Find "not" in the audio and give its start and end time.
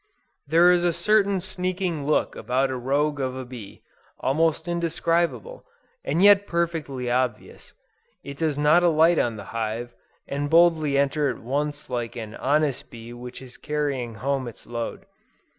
8.57-8.81